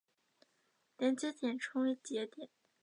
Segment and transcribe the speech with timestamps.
[0.97, 2.49] 连接点称为节点。